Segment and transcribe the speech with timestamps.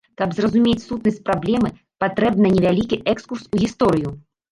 [0.19, 1.69] Каб зразумець сутнасць праблемы,
[2.03, 4.09] патрэбны невялікі экскурс у гісторыю.